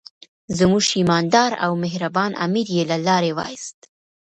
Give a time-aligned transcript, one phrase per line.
[0.57, 3.77] زموږ ایماندار او مهربان امیر یې له لارې وایست.